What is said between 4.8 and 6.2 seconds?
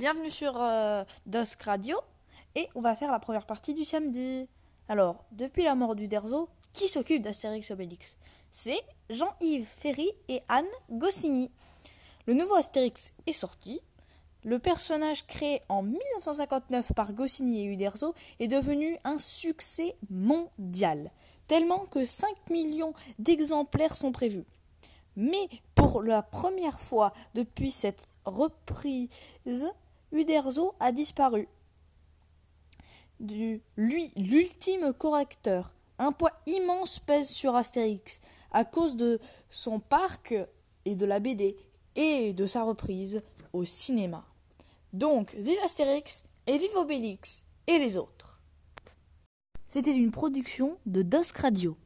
Alors, depuis la mort du